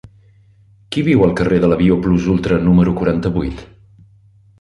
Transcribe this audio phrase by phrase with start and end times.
[0.95, 3.63] Qui viu al carrer de l'Avió Plus Ultra número quaranta-vuit?